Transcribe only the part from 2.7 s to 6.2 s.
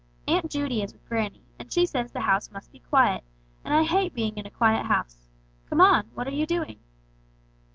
be quiet, and I hate being in a quiet house. Come on!